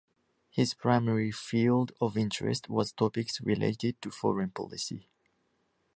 [0.49, 5.07] His primary field of interest was topics related to foreign policy.